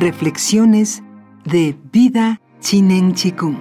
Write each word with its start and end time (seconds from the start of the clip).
Reflexiones 0.00 1.02
de 1.44 1.76
Vida 1.92 2.40
Chinen 2.60 3.14
Chikung. 3.14 3.58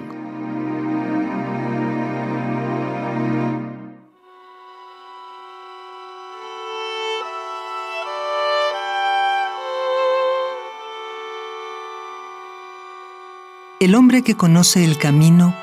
El 13.82 13.94
hombre 13.96 14.22
que 14.22 14.36
conoce 14.36 14.86
el 14.86 14.98
camino 14.98 15.54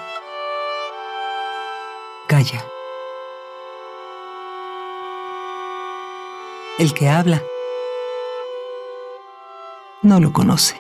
calla. 2.29 2.63
El 6.79 6.93
que 6.93 7.09
habla 7.09 7.43
no 10.03 10.21
lo 10.21 10.33
conoce. 10.33 10.77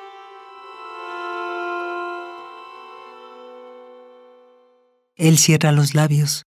Él 5.16 5.38
cierra 5.38 5.72
los 5.72 5.94
labios, 5.94 6.44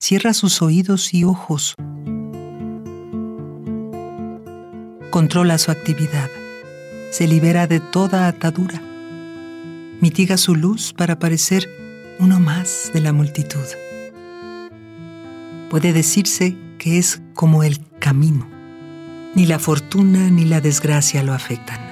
cierra 0.00 0.34
sus 0.34 0.62
oídos 0.62 1.14
y 1.14 1.24
ojos, 1.24 1.76
controla 5.10 5.58
su 5.58 5.70
actividad, 5.70 6.28
se 7.10 7.28
libera 7.28 7.66
de 7.68 7.78
toda 7.78 8.26
atadura, 8.26 8.80
mitiga 10.00 10.36
su 10.36 10.56
luz 10.56 10.92
para 10.92 11.18
parecer 11.18 11.68
uno 12.18 12.40
más 12.40 12.90
de 12.92 13.00
la 13.00 13.12
multitud. 13.12 13.66
Puede 15.70 15.92
decirse 15.92 16.56
que 16.78 16.98
es 16.98 17.22
como 17.34 17.62
el 17.62 17.78
camino. 18.00 18.48
Ni 19.36 19.46
la 19.46 19.60
fortuna 19.60 20.28
ni 20.30 20.44
la 20.44 20.60
desgracia 20.60 21.22
lo 21.22 21.32
afectan 21.32 21.89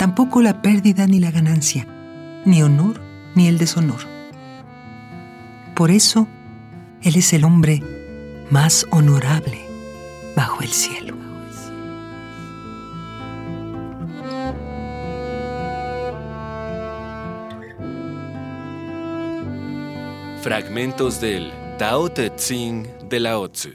tampoco 0.00 0.40
la 0.40 0.62
pérdida 0.62 1.06
ni 1.06 1.20
la 1.20 1.30
ganancia, 1.30 1.86
ni 2.46 2.62
honor 2.62 3.02
ni 3.34 3.48
el 3.48 3.58
deshonor. 3.58 4.00
Por 5.76 5.90
eso, 5.90 6.26
Él 7.02 7.16
es 7.16 7.34
el 7.34 7.44
hombre 7.44 7.82
más 8.50 8.86
honorable 8.92 9.60
bajo 10.34 10.62
el 10.62 10.70
cielo. 10.70 11.14
Fragmentos 20.42 21.20
del 21.20 21.52
Tao 21.78 22.08
Te 22.08 22.34
Ching 22.36 22.86
de 23.10 23.20
Lao 23.20 23.50
Tzu. 23.50 23.68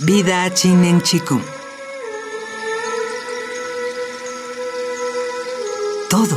Vida 0.00 0.52
Chinen 0.52 1.00
Chikung. 1.00 1.61
Todo 6.12 6.36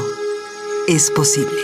es 0.88 1.12
posible. 1.12 1.60